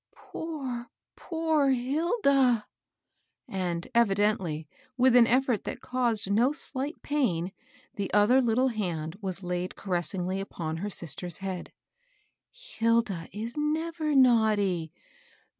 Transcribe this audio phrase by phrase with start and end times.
[0.15, 2.65] Poor, poor Hilda
[3.45, 7.51] 1" And, evidently with an effort that caused no slight pain,
[7.97, 11.71] the other Uttle hand was laid caressingly upon her sister's head."
[12.79, 14.91] Hilda is never naughty.